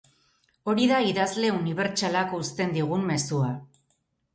[0.73, 3.57] Hori da idazle unibertsalak uzten digun mezua.